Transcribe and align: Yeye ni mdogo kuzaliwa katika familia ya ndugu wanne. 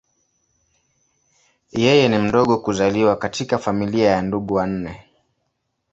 Yeye 1.83 2.09
ni 2.09 2.17
mdogo 2.19 2.57
kuzaliwa 2.59 3.15
katika 3.15 3.57
familia 3.57 4.11
ya 4.11 4.21
ndugu 4.21 4.53
wanne. 4.53 5.07